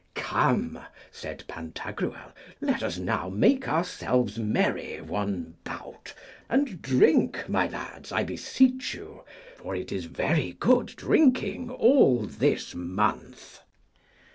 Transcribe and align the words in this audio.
Come, 0.15 0.79
said 1.11 1.43
Pantagruel, 1.47 2.31
let 2.59 2.81
us 2.81 2.97
now 2.97 3.29
make 3.29 3.67
ourselves 3.67 4.39
merry 4.39 4.99
one 4.99 5.57
bout, 5.63 6.15
and 6.49 6.81
drink, 6.81 7.47
my 7.47 7.67
lads, 7.67 8.11
I 8.11 8.23
beseech 8.23 8.95
you, 8.95 9.23
for 9.57 9.75
it 9.75 9.91
is 9.91 10.05
very 10.05 10.53
good 10.53 10.87
drinking 10.87 11.69
all 11.69 12.23
this 12.23 12.73
month. 12.73 13.61